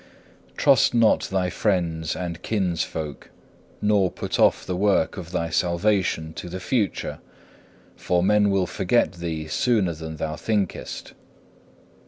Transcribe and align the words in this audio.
5. 0.53 0.57
Trust 0.57 0.93
not 0.95 1.21
thy 1.29 1.51
friends 1.51 2.15
and 2.15 2.41
kinsfolk, 2.41 3.29
nor 3.83 4.09
put 4.09 4.39
off 4.39 4.65
the 4.65 4.75
work 4.75 5.15
of 5.15 5.29
thy 5.31 5.51
salvation 5.51 6.33
to 6.33 6.49
the 6.49 6.59
future, 6.59 7.19
for 7.95 8.23
men 8.23 8.49
will 8.49 8.65
forget 8.65 9.13
thee 9.13 9.47
sooner 9.47 9.93
than 9.93 10.15
thou 10.15 10.35
thinkest. 10.35 11.13